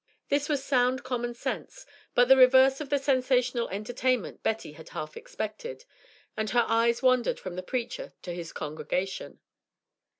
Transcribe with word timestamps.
This 0.29 0.49
was 0.49 0.63
sound 0.63 1.03
commonsense, 1.03 1.85
but 2.15 2.27
the 2.27 2.35
reverse 2.35 2.81
of 2.81 2.89
the 2.89 2.97
sensational 2.97 3.69
entertainment 3.69 4.41
Betty 4.41 4.71
had 4.71 4.89
half 4.89 5.15
expected, 5.15 5.85
and 6.35 6.49
her 6.49 6.65
eyes 6.67 7.03
wandered 7.03 7.39
from 7.39 7.53
the 7.55 7.61
preacher 7.61 8.11
to 8.23 8.33
his 8.33 8.51
congregation. 8.51 9.41